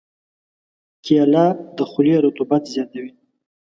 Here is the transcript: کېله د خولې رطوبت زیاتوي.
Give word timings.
کېله 1.05 1.45
د 1.75 1.77
خولې 1.89 2.15
رطوبت 2.25 2.63
زیاتوي. 2.73 3.11